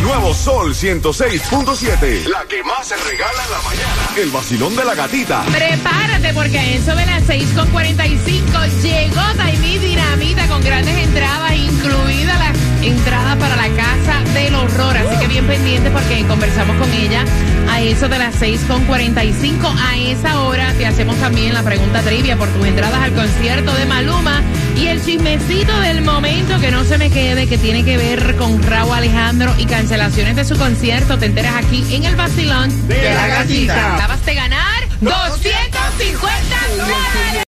Nuevo 0.03 0.33
Sol 0.33 0.75
106.7. 0.75 2.25
La 2.27 2.45
que 2.45 2.61
más 2.63 2.85
se 2.89 2.95
regala 2.97 3.43
en 3.45 3.51
la 3.51 3.61
mañana. 3.61 4.09
El 4.17 4.31
vacilón 4.31 4.75
de 4.75 4.83
la 4.83 4.95
gatita. 4.95 5.43
Prepárate 5.45 6.33
porque 6.33 6.59
a 6.59 6.69
eso 6.71 6.93
de 6.93 7.05
las 7.05 7.23
6.45 7.23 8.81
llegó 8.81 9.21
Taimí 9.37 9.77
Dinamita 9.77 10.45
con 10.47 10.61
grandes 10.61 10.97
entradas, 10.97 11.53
incluida 11.55 12.37
la 12.37 12.53
entrada 12.85 13.37
para 13.37 13.55
la 13.55 13.69
Casa 13.69 14.19
del 14.33 14.53
Horror. 14.55 14.97
Así 14.97 15.19
que 15.21 15.27
bien 15.27 15.47
pendiente 15.47 15.89
porque 15.89 16.25
conversamos 16.27 16.75
con 16.75 16.91
ella 16.93 17.23
a 17.69 17.81
eso 17.81 18.09
de 18.09 18.19
las 18.19 18.35
6.45. 18.41 19.73
A 19.79 19.97
esa 19.97 20.41
hora 20.41 20.73
te 20.73 20.85
hacemos 20.85 21.15
también 21.17 21.53
la 21.53 21.63
pregunta 21.63 22.01
trivia 22.01 22.37
por 22.37 22.49
tus 22.49 22.65
entradas 22.65 23.01
al 23.01 23.13
concierto 23.13 23.73
de 23.73 23.85
Maluma 23.85 24.41
y 24.75 24.87
el 24.87 25.03
chismecito 25.03 25.79
del 25.79 26.01
momento 26.01 26.59
que 26.59 26.71
no 26.71 26.83
se 26.83 26.97
me 26.97 27.09
quede 27.09 27.47
que 27.47 27.57
tiene 27.57 27.83
que 27.83 27.97
ver 27.97 28.35
con 28.35 28.61
Raúl 28.63 28.93
Alejandro 28.93 29.53
y 29.57 29.65
cancelaciones 29.65 30.35
de 30.35 30.45
su 30.45 30.57
concierto. 30.57 31.17
Te 31.17 31.27
enteras 31.27 31.55
aquí 31.55 31.83
en 31.95 32.05
el 32.05 32.15
vacilón 32.15 32.87
De 32.87 33.13
la 33.13 33.27
gatita. 33.27 33.95
Acabas 33.95 34.25
de 34.25 34.35
ganar 34.35 34.87
250 35.01 36.31
dólares. 36.77 37.43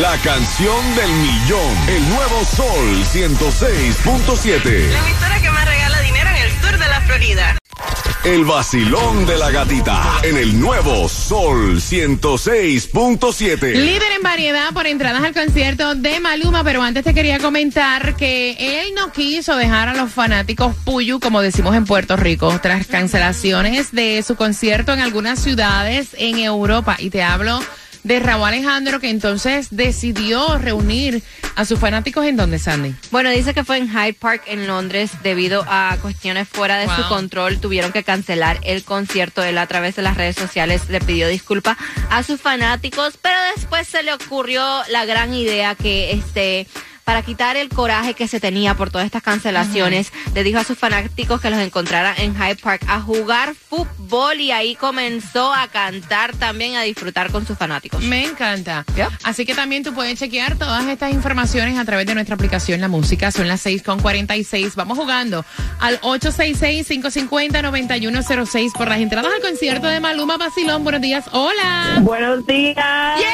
La 0.00 0.16
canción 0.24 0.94
del 0.96 1.10
millón. 1.10 1.88
El 1.88 2.08
nuevo 2.08 2.44
Sol 2.44 3.04
106.7. 3.12 4.90
La 4.90 4.98
emisora 4.98 5.40
que 5.40 5.50
más 5.50 5.64
regala 5.66 6.00
dinero 6.00 6.30
en 6.30 6.36
el 6.36 6.50
sur 6.60 6.78
de 6.78 6.88
la 6.88 7.00
Florida. 7.02 7.61
El 8.24 8.44
vacilón 8.44 9.26
de 9.26 9.36
la 9.36 9.50
gatita. 9.50 10.00
En 10.22 10.36
el 10.36 10.60
nuevo 10.60 11.08
Sol 11.08 11.80
106.7. 11.80 13.72
Líder 13.74 14.12
en 14.12 14.22
variedad 14.22 14.72
por 14.72 14.86
entradas 14.86 15.24
al 15.24 15.34
concierto 15.34 15.96
de 15.96 16.20
Maluma, 16.20 16.62
pero 16.62 16.82
antes 16.82 17.02
te 17.02 17.14
quería 17.14 17.40
comentar 17.40 18.14
que 18.14 18.52
él 18.80 18.92
no 18.94 19.10
quiso 19.10 19.56
dejar 19.56 19.88
a 19.88 19.94
los 19.94 20.12
fanáticos 20.12 20.72
Puyu, 20.84 21.18
como 21.18 21.42
decimos 21.42 21.74
en 21.74 21.84
Puerto 21.84 22.16
Rico, 22.16 22.56
tras 22.62 22.86
cancelaciones 22.86 23.90
de 23.90 24.22
su 24.22 24.36
concierto 24.36 24.92
en 24.92 25.00
algunas 25.00 25.40
ciudades 25.40 26.10
en 26.16 26.38
Europa. 26.38 26.94
Y 27.00 27.10
te 27.10 27.24
hablo 27.24 27.58
de 28.02 28.20
Raúl 28.20 28.44
Alejandro, 28.44 29.00
que 29.00 29.10
entonces 29.10 29.68
decidió 29.70 30.58
reunir 30.58 31.22
a 31.54 31.64
sus 31.64 31.78
fanáticos 31.78 32.26
en 32.26 32.36
donde, 32.36 32.58
Sandy. 32.58 32.94
Bueno, 33.10 33.30
dice 33.30 33.54
que 33.54 33.64
fue 33.64 33.78
en 33.78 33.88
Hyde 33.88 34.14
Park 34.14 34.42
en 34.46 34.66
Londres 34.66 35.10
debido 35.22 35.64
a 35.68 35.96
cuestiones 36.00 36.48
fuera 36.48 36.76
de 36.78 36.86
su 36.86 37.08
control. 37.08 37.60
Tuvieron 37.60 37.92
que 37.92 38.02
cancelar 38.02 38.58
el 38.62 38.84
concierto. 38.84 39.42
Él 39.42 39.58
a 39.58 39.66
través 39.66 39.96
de 39.96 40.02
las 40.02 40.16
redes 40.16 40.36
sociales 40.36 40.88
le 40.88 41.00
pidió 41.00 41.28
disculpas 41.28 41.76
a 42.10 42.22
sus 42.22 42.40
fanáticos, 42.40 43.18
pero 43.20 43.36
después 43.54 43.86
se 43.86 44.02
le 44.02 44.12
ocurrió 44.12 44.64
la 44.88 45.04
gran 45.04 45.34
idea 45.34 45.74
que 45.74 46.12
este 46.12 46.66
para 47.04 47.22
quitar 47.22 47.56
el 47.56 47.68
coraje 47.68 48.14
que 48.14 48.28
se 48.28 48.40
tenía 48.40 48.74
por 48.74 48.90
todas 48.90 49.06
estas 49.06 49.22
cancelaciones, 49.22 50.12
le 50.34 50.44
dijo 50.44 50.58
a 50.58 50.64
sus 50.64 50.78
fanáticos 50.78 51.40
que 51.40 51.50
los 51.50 51.60
encontraran 51.60 52.14
en 52.18 52.34
Hyde 52.34 52.56
Park 52.56 52.84
a 52.88 53.00
jugar 53.00 53.54
fútbol 53.54 54.40
y 54.40 54.52
ahí 54.52 54.74
comenzó 54.74 55.52
a 55.52 55.68
cantar 55.68 56.34
también, 56.36 56.76
a 56.76 56.82
disfrutar 56.82 57.30
con 57.30 57.46
sus 57.46 57.58
fanáticos. 57.58 58.02
Me 58.02 58.24
encanta. 58.24 58.84
Yep. 58.96 59.10
Así 59.24 59.44
que 59.44 59.54
también 59.54 59.82
tú 59.82 59.92
puedes 59.94 60.18
chequear 60.18 60.56
todas 60.56 60.86
estas 60.86 61.12
informaciones 61.12 61.78
a 61.78 61.84
través 61.84 62.06
de 62.06 62.14
nuestra 62.14 62.34
aplicación 62.34 62.80
La 62.80 62.88
Música. 62.88 63.30
Son 63.30 63.46
las 63.48 63.60
6 63.60 63.82
con 63.82 64.00
46. 64.00 64.74
Vamos 64.76 64.96
jugando 64.98 65.44
al 65.80 66.00
866-550-9106 66.00 68.72
por 68.72 68.88
las 68.88 69.00
entradas 69.00 69.30
al 69.34 69.42
concierto 69.42 69.88
de 69.88 70.00
Maluma 70.00 70.36
Basilón. 70.36 70.84
Buenos 70.84 71.00
días. 71.00 71.24
Hola. 71.32 71.98
Buenos 72.00 72.46
días. 72.46 73.18
Yes. 73.18 73.26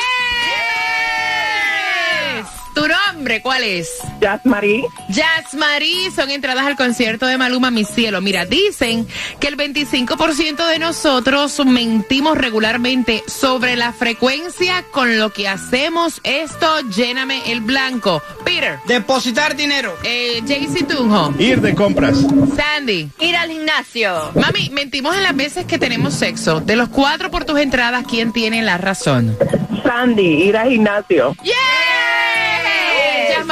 ¿Tu 2.75 2.87
nombre 3.19 3.43
cuál 3.43 3.65
es? 3.65 3.89
Jazz 4.21 4.41
Marie. 4.45 4.85
Jazz 5.09 5.53
Marie, 5.55 6.11
son 6.13 6.31
entradas 6.31 6.65
al 6.67 6.77
concierto 6.77 7.27
de 7.27 7.37
Maluma, 7.37 7.71
mi 7.73 7.85
cielo. 7.85 8.21
Mira, 8.21 8.45
dicen 8.45 9.09
que 9.41 9.49
el 9.49 9.57
25% 9.57 10.65
de 10.69 10.79
nosotros 10.79 11.59
mentimos 11.67 12.39
regularmente 12.39 13.25
sobre 13.27 13.75
la 13.75 13.93
frecuencia 13.93 14.85
con 14.93 15.19
lo 15.19 15.33
que 15.33 15.49
hacemos 15.49 16.21
esto. 16.23 16.81
Lléname 16.97 17.51
el 17.51 17.61
blanco. 17.61 18.23
Peter, 18.45 18.79
Depositar 18.87 19.57
dinero. 19.57 19.97
eh, 20.05 20.41
Jaycee 20.47 20.85
Tunjo, 20.85 21.35
Ir 21.41 21.61
de 21.61 21.75
compras. 21.75 22.19
Sandy. 22.57 23.11
Ir 23.19 23.37
al 23.37 23.51
gimnasio. 23.51 24.31
Mami, 24.37 24.71
mentimos 24.71 25.17
en 25.17 25.25
las 25.25 25.35
veces 25.35 25.67
que 25.67 25.79
tenemos 25.79 26.15
sexo. 26.15 26.61
De 26.61 26.77
los 26.77 26.89
cuatro 26.89 27.33
por 27.33 27.45
tus 27.45 27.59
entradas, 27.59 28.05
¿quién 28.09 28.33
tiene 28.33 28.63
la 28.63 28.79
razón? 28.79 29.37
Sandy, 29.83 30.23
ir 30.45 30.57
al 30.57 30.71
gimnasio. 30.71 31.35
¡Yeah! 31.43 31.55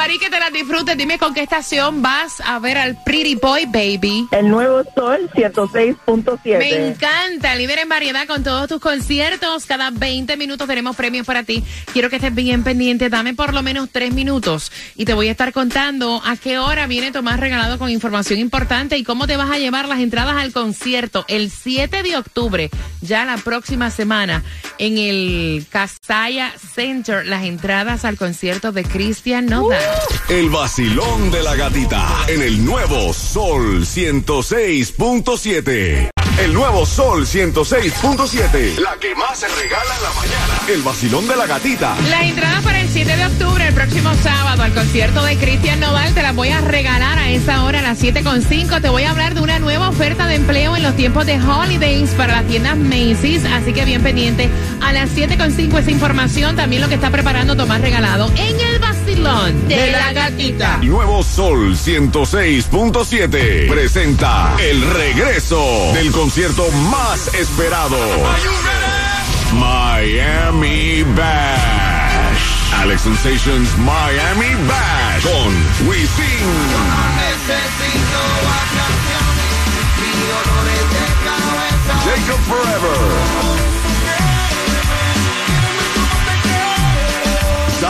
Marí, 0.07 0.19
que 0.19 0.29
te 0.29 0.39
las 0.39 0.53
disfrutes. 0.53 0.95
Dime 0.95 1.17
con 1.17 1.33
qué 1.33 1.41
estación 1.41 2.01
vas 2.01 2.39
a 2.39 2.59
ver 2.59 2.77
al 2.77 3.03
Pretty 3.03 3.35
Boy 3.35 3.65
Baby. 3.65 4.25
El 4.31 4.47
nuevo 4.47 4.81
sol 4.95 5.29
106.7. 5.35 6.57
Me 6.57 6.87
encanta, 6.87 7.53
líder 7.55 7.79
en 7.79 7.89
variedad 7.89 8.25
con 8.25 8.41
todos 8.41 8.69
tus 8.69 8.79
conciertos. 8.79 9.65
Cada 9.65 9.91
20 9.91 10.37
minutos 10.37 10.65
tenemos 10.65 10.95
premios 10.95 11.25
para 11.25 11.43
ti. 11.43 11.61
Quiero 11.91 12.09
que 12.09 12.15
estés 12.15 12.33
bien 12.33 12.63
pendiente. 12.63 13.09
Dame 13.09 13.33
por 13.33 13.53
lo 13.53 13.63
menos 13.63 13.89
tres 13.91 14.13
minutos 14.13 14.71
y 14.95 15.03
te 15.03 15.13
voy 15.13 15.27
a 15.27 15.31
estar 15.31 15.51
contando 15.51 16.21
a 16.23 16.37
qué 16.37 16.57
hora 16.57 16.87
viene 16.87 17.11
Tomás 17.11 17.41
regalado 17.41 17.77
con 17.77 17.89
información 17.89 18.39
importante 18.39 18.97
y 18.97 19.03
cómo 19.03 19.27
te 19.27 19.35
vas 19.35 19.51
a 19.51 19.57
llevar 19.57 19.89
las 19.89 19.99
entradas 19.99 20.37
al 20.37 20.53
concierto 20.53 21.25
el 21.27 21.51
7 21.51 22.01
de 22.03 22.15
octubre, 22.15 22.69
ya 23.01 23.25
la 23.25 23.35
próxima 23.35 23.91
semana, 23.91 24.41
en 24.77 24.97
el 24.97 25.65
Casaya 25.69 26.53
Center. 26.75 27.25
Las 27.25 27.43
entradas 27.43 28.05
al 28.05 28.15
concierto 28.15 28.71
de 28.71 28.85
Cristian 28.85 29.47
Nodal. 29.47 29.96
El 30.29 30.49
vacilón 30.49 31.31
de 31.31 31.41
la 31.41 31.55
gatita 31.55 32.05
en 32.27 32.41
el 32.41 32.65
nuevo 32.65 33.13
Sol 33.13 33.85
106.7. 33.85 36.09
El 36.37 36.53
nuevo 36.53 36.85
Sol 36.85 37.25
106.7. 37.25 38.77
La 38.77 38.95
que 38.99 39.15
más 39.15 39.39
se 39.39 39.47
regala 39.47 39.95
en 39.95 40.03
la 40.03 40.11
mañana. 40.11 40.61
El 40.67 40.83
vacilón 40.83 41.27
de 41.27 41.35
la 41.35 41.47
gatita. 41.47 41.97
Las 42.09 42.21
entradas 42.23 42.63
para 42.63 42.81
el 42.81 42.89
7 42.89 43.17
de 43.17 43.25
octubre, 43.25 43.67
el 43.67 43.73
próximo 43.73 44.13
sábado, 44.21 44.61
al 44.61 44.71
concierto 44.73 45.23
de 45.23 45.35
Cristian 45.37 45.79
Nodal, 45.79 46.13
te 46.13 46.21
las 46.21 46.35
voy 46.35 46.49
a 46.49 46.61
regalar 46.61 47.17
a 47.17 47.31
esa 47.31 47.63
hora, 47.63 47.79
a 47.79 47.81
las 47.81 47.99
7.5. 47.99 48.79
Te 48.81 48.89
voy 48.89 49.01
a 49.03 49.09
hablar 49.11 49.33
de 49.33 49.41
una 49.41 49.57
nueva 49.57 49.89
oferta 49.89 50.27
de 50.27 50.35
empleo 50.35 50.75
en 50.75 50.83
los 50.83 50.95
tiempos 50.95 51.25
de 51.25 51.41
holidays 51.41 52.11
para 52.11 52.41
las 52.41 52.47
tiendas 52.47 52.77
Macy's. 52.77 53.43
Así 53.45 53.73
que 53.73 53.83
bien 53.85 54.03
pendiente. 54.03 54.47
A 54.81 54.93
las 54.93 55.09
7.5 55.09 55.79
esa 55.79 55.89
información, 55.89 56.55
también 56.55 56.83
lo 56.83 56.87
que 56.87 56.93
está 56.95 57.09
preparando 57.09 57.55
Tomás 57.55 57.81
Regalado 57.81 58.31
en 58.35 58.59
el 58.59 58.79
vacilón 59.27 59.67
de 59.67 59.91
la 59.91 60.13
gatita. 60.13 60.77
Nuevo 60.77 61.23
Sol 61.23 61.75
106.7 61.75 63.69
presenta 63.69 64.55
el 64.59 64.81
regreso 64.93 65.61
del 65.93 66.11
concierto 66.11 66.69
más 66.91 67.33
esperado. 67.33 67.97
Miami 69.53 71.03
Bash. 71.15 72.37
Alex 72.79 73.01
Sensations 73.01 73.77
Miami 73.79 74.55
Bash 74.67 75.23
con 75.23 75.87
Wisin. 75.87 76.47
Jacob 82.05 82.39
Forever. 82.47 83.76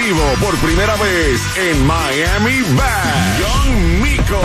vivo 0.00 0.22
por 0.40 0.56
primera 0.58 0.96
vez 0.96 1.40
en 1.56 1.86
Miami 1.86 2.62
Bash. 2.76 3.38
Young 3.40 4.02
Miko. 4.02 4.40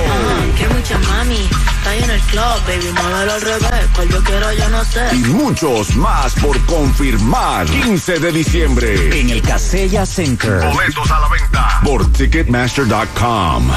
Que 0.58 0.68
mucha 0.70 0.98
mami. 1.00 1.50
Está 1.78 1.90
ahí 1.92 2.04
en 2.04 2.10
el 2.10 2.22
club, 2.22 2.62
baby. 2.68 2.92
Muévelo 2.92 3.34
al 3.34 3.42
revés. 3.42 3.88
Cual 3.96 4.10
yo 4.10 4.24
quiero, 4.24 4.54
yo 4.54 4.70
no 4.70 4.84
sé. 4.84 5.16
Y 5.16 5.20
muchos 5.26 5.96
más 5.96 6.34
por 6.36 6.60
confirmar. 6.66 7.66
15 7.68 8.20
de 8.20 8.32
diciembre. 8.32 9.20
En 9.20 9.30
el 9.30 9.42
Casella 9.42 10.06
Center. 10.06 10.60
Boletos 10.74 11.12
a 11.12 11.20
la 11.20 11.28
venta 11.30 11.80
por 11.84 12.12
Ticketmaster.com. 12.12 13.72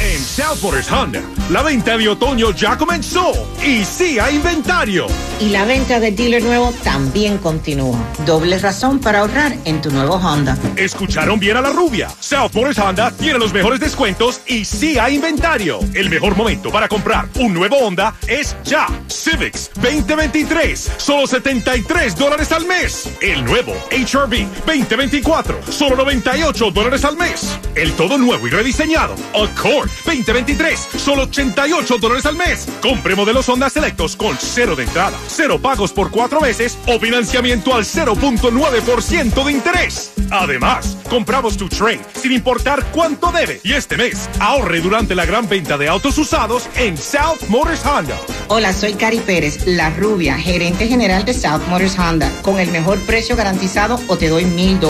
En 0.00 0.18
South 0.18 0.60
Motors 0.60 0.90
Honda, 0.90 1.22
la 1.50 1.62
venta 1.62 1.96
de 1.96 2.08
otoño 2.08 2.50
ya 2.50 2.76
comenzó 2.76 3.32
y 3.64 3.84
sí 3.84 4.18
hay 4.18 4.36
inventario. 4.36 5.06
Y 5.40 5.50
la 5.50 5.64
venta 5.64 6.00
del 6.00 6.16
dealer 6.16 6.42
nuevo 6.42 6.72
también 6.82 7.38
continúa. 7.38 7.96
Doble 8.26 8.58
razón 8.58 8.98
para 8.98 9.20
ahorrar 9.20 9.56
en 9.64 9.80
tu 9.80 9.92
nuevo 9.92 10.16
Honda. 10.16 10.58
Escucharon 10.76 11.38
bien 11.38 11.56
a 11.58 11.60
la 11.60 11.70
rubia. 11.70 12.08
South 12.18 12.50
Motors 12.54 12.78
Honda 12.78 13.12
tiene 13.12 13.38
los 13.38 13.52
mejores 13.52 13.78
descuentos 13.78 14.40
y 14.48 14.64
sí 14.64 14.98
hay 14.98 15.14
inventario. 15.14 15.78
El 15.94 16.10
mejor 16.10 16.36
momento 16.36 16.70
para 16.70 16.88
comprar 16.88 17.28
un 17.38 17.54
nuevo 17.54 17.76
Honda 17.76 18.14
es 18.26 18.56
ya. 18.64 18.88
Civics 19.06 19.70
2023, 19.76 20.92
solo 20.96 21.28
73 21.28 22.16
dólares 22.16 22.50
al 22.50 22.66
mes. 22.66 23.08
El 23.20 23.44
nuevo 23.44 23.72
HRV 23.92 24.48
2024, 24.66 25.60
solo 25.70 25.94
98 25.96 26.70
dólares 26.72 27.04
al 27.04 27.16
mes. 27.16 27.56
El 27.76 27.92
todo 27.92 28.18
nuevo 28.18 28.46
y 28.48 28.50
rediseñado 28.50 29.14
Accord 29.34 29.83
2023, 30.04 30.88
solo 30.96 31.22
88 31.22 31.98
dólares 31.98 32.26
al 32.26 32.36
mes. 32.36 32.66
Compre 32.80 33.14
modelos 33.14 33.48
Honda 33.48 33.70
selectos 33.70 34.16
con 34.16 34.36
cero 34.38 34.76
de 34.76 34.84
entrada, 34.84 35.18
cero 35.28 35.58
pagos 35.60 35.92
por 35.92 36.10
cuatro 36.10 36.40
meses 36.40 36.78
o 36.86 36.98
financiamiento 36.98 37.74
al 37.74 37.84
0.9% 37.84 39.44
de 39.44 39.52
interés. 39.52 40.12
Además, 40.30 40.96
compramos 41.08 41.56
tu 41.56 41.68
trade 41.68 42.00
sin 42.14 42.32
importar 42.32 42.84
cuánto 42.92 43.30
debe. 43.30 43.60
Y 43.62 43.72
este 43.72 43.96
mes, 43.96 44.28
ahorre 44.40 44.80
durante 44.80 45.14
la 45.14 45.26
gran 45.26 45.48
venta 45.48 45.78
de 45.78 45.88
autos 45.88 46.18
usados 46.18 46.68
en 46.76 46.96
South 46.96 47.48
Motors 47.48 47.84
Honda. 47.84 48.18
Hola, 48.48 48.72
soy 48.72 48.94
Cari 48.94 49.20
Pérez, 49.20 49.66
la 49.66 49.90
rubia, 49.90 50.36
gerente 50.38 50.86
general 50.86 51.24
de 51.24 51.34
South 51.34 51.62
Motors 51.68 51.98
Honda. 51.98 52.30
Con 52.42 52.58
el 52.58 52.70
mejor 52.70 52.98
precio 53.00 53.36
garantizado 53.36 54.00
o 54.08 54.16
te 54.16 54.28
doy 54.28 54.44
mil 54.44 54.78
dólares. 54.80 54.82